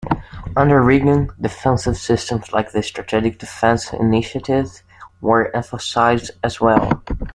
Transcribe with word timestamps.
Under 0.55 0.81
Reagan, 0.81 1.29
defensive 1.39 1.95
systems 1.95 2.51
like 2.51 2.71
the 2.71 2.81
Strategic 2.81 3.37
Defense 3.37 3.93
Initiative 3.93 4.81
were 5.21 5.55
emphasized 5.55 6.31
as 6.43 6.59
well. 6.59 7.03